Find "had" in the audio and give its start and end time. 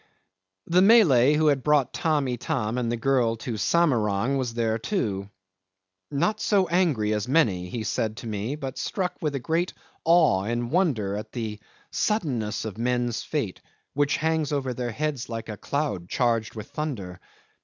1.45-1.61